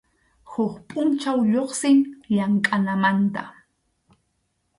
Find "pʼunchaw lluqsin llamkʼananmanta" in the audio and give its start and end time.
0.87-3.41